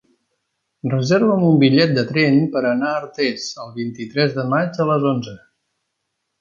[0.93, 5.09] Reserva'm un bitllet de tren per anar a Artés el vint-i-tres de maig a les
[5.15, 5.39] onze.